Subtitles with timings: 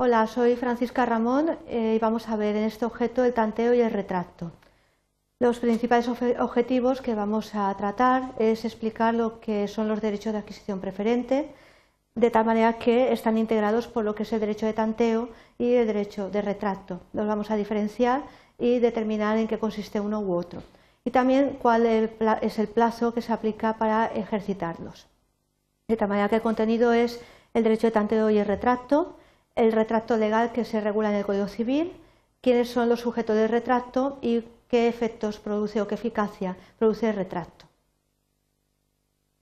[0.00, 3.80] Hola, soy Francisca Ramón eh, y vamos a ver en este objeto el tanteo y
[3.80, 4.52] el retracto.
[5.40, 6.06] Los principales
[6.38, 11.52] objetivos que vamos a tratar es explicar lo que son los derechos de adquisición preferente,
[12.14, 15.72] de tal manera que están integrados por lo que es el derecho de tanteo y
[15.72, 17.00] el derecho de retracto.
[17.12, 18.22] Los vamos a diferenciar
[18.56, 20.62] y determinar en qué consiste uno u otro.
[21.04, 25.08] Y también cuál es el plazo que se aplica para ejercitarlos.
[25.88, 27.20] De tal manera que el contenido es
[27.52, 29.17] el derecho de tanteo y el retracto,
[29.58, 31.92] el retracto legal que se regula en el Código Civil,
[32.40, 37.16] quiénes son los sujetos del retracto y qué efectos produce o qué eficacia produce el
[37.16, 37.66] retracto.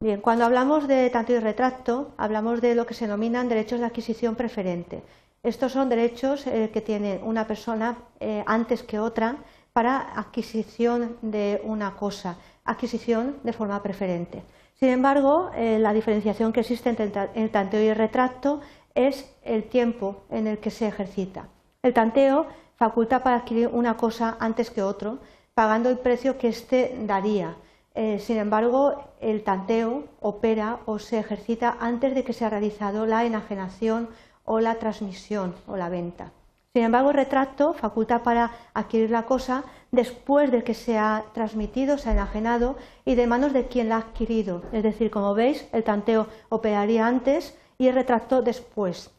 [0.00, 3.86] Bien, cuando hablamos de tanto y retracto, hablamos de lo que se denominan derechos de
[3.86, 5.02] adquisición preferente.
[5.42, 9.36] Estos son derechos eh, que tiene una persona eh, antes que otra
[9.72, 14.42] para adquisición de una cosa, adquisición de forma preferente.
[14.78, 18.60] Sin embargo, eh, la diferenciación que existe entre el tanteo y el retracto
[18.96, 21.48] es el tiempo en el que se ejercita.
[21.82, 25.18] El tanteo faculta para adquirir una cosa antes que otro,
[25.54, 27.56] pagando el precio que éste daría.
[27.94, 33.06] Eh, sin embargo, el tanteo opera o se ejercita antes de que se ha realizado
[33.06, 34.08] la enajenación
[34.44, 36.32] o la transmisión o la venta.
[36.74, 41.96] Sin embargo, el retracto faculta para adquirir la cosa después de que se ha transmitido,
[41.96, 44.62] se ha enajenado y de manos de quien la ha adquirido.
[44.72, 49.10] Es decir, como veis, el tanteo operaría antes y el retracto después.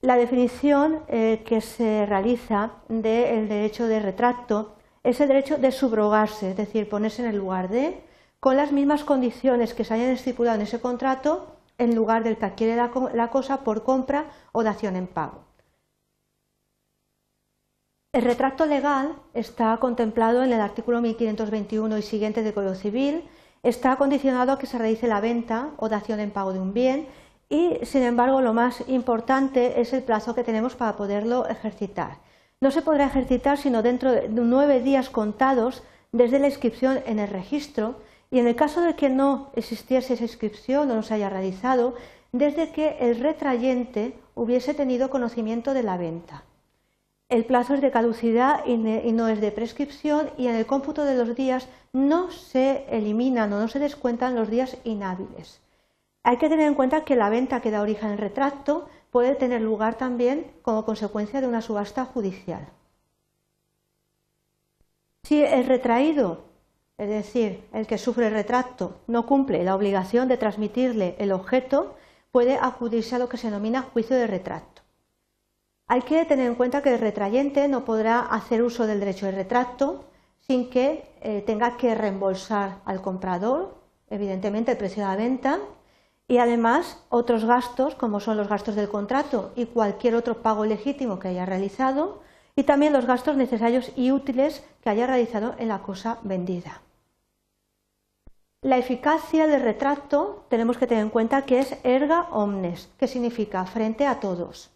[0.00, 6.50] La definición eh, que se realiza del derecho de retracto es el derecho de subrogarse,
[6.50, 8.02] es decir, ponerse en el lugar de,
[8.38, 12.46] con las mismas condiciones que se hayan estipulado en ese contrato, en lugar del que
[12.46, 15.44] adquiere la, cosa por compra o dación en pago.
[18.12, 23.28] El retracto legal está contemplado en el artículo 1521 y siguiente del Código Civil,
[23.62, 27.06] está condicionado a que se realice la venta o dación en pago de un bien
[27.50, 32.18] y, sin embargo, lo más importante es el plazo que tenemos para poderlo ejercitar.
[32.60, 37.28] No se podrá ejercitar sino dentro de nueve días contados desde la inscripción en el
[37.28, 37.96] registro
[38.30, 41.94] y en el caso de que no existiese esa inscripción o no se haya realizado,
[42.30, 46.44] desde que el retrayente hubiese tenido conocimiento de la venta.
[47.28, 51.16] El plazo es de caducidad y no es de prescripción y en el cómputo de
[51.16, 55.60] los días no se eliminan o no se descuentan los días inhábiles.
[56.22, 59.62] Hay que tener en cuenta que la venta que da origen al retracto puede tener
[59.62, 62.68] lugar también como consecuencia de una subasta judicial.
[65.22, 66.44] Si el retraído,
[66.98, 71.96] es decir, el que sufre el retracto, no cumple la obligación de transmitirle el objeto,
[72.32, 74.82] puede acudirse a lo que se denomina juicio de retracto.
[75.86, 79.32] Hay que tener en cuenta que el retrayente no podrá hacer uso del derecho de
[79.32, 80.04] retracto
[80.38, 83.76] sin que eh, tenga que reembolsar al comprador,
[84.08, 85.58] evidentemente, el precio de la venta
[86.30, 91.18] y además otros gastos como son los gastos del contrato y cualquier otro pago legítimo
[91.18, 92.22] que haya realizado
[92.54, 96.82] y también los gastos necesarios y útiles que haya realizado en la cosa vendida.
[98.62, 103.64] La eficacia del retrato tenemos que tener en cuenta que es erga omnes, que significa
[103.64, 104.70] frente a todos.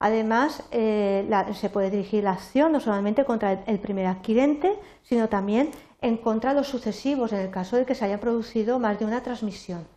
[0.00, 5.70] Además, eh, se puede dirigir la acción no solamente contra el primer adquirente, sino también
[6.02, 9.06] en contra de los sucesivos, en el caso de que se haya producido más de
[9.06, 9.93] una transmisión.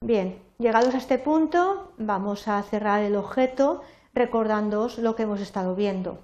[0.00, 3.82] Bien, llegados a este punto, vamos a cerrar el objeto
[4.14, 6.20] recordándoos lo que hemos estado viendo.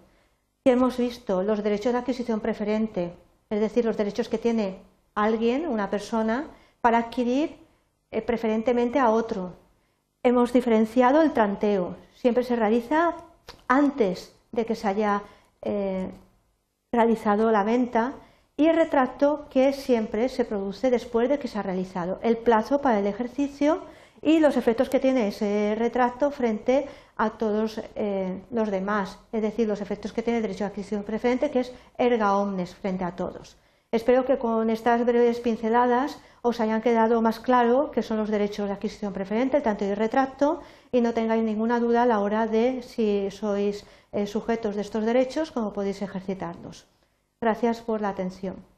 [0.65, 3.13] hemos visto los derechos de adquisición preferente,
[3.51, 4.79] es decir, los derechos que tiene
[5.15, 6.47] alguien, una persona,
[6.81, 7.59] para adquirir
[8.11, 9.53] eh, preferentemente a otro.
[10.23, 13.17] Hemos diferenciado el tranteo, siempre se realiza
[13.69, 15.23] antes de que se haya
[15.63, 16.11] eh,
[16.93, 18.15] realizado la venta
[18.57, 22.81] y el retracto que siempre se produce después de que se ha realizado, el plazo
[22.81, 23.83] para el ejercicio
[24.23, 29.67] y los efectos que tiene ese retracto frente a todos eh, los demás, es decir,
[29.67, 33.17] los efectos que tiene el derecho de adquisición preferente, que es erga omnes frente a
[33.17, 33.57] todos.
[33.91, 38.67] Espero que con estas breves pinceladas os hayan quedado más claro qué son los derechos
[38.67, 42.83] de adquisición preferente, tanto de retracto, y no tengáis ninguna duda a la hora de
[42.83, 46.87] si sois eh, sujetos de estos derechos, cómo podéis ejercitarlos.
[47.45, 48.74] Gracias por la atención.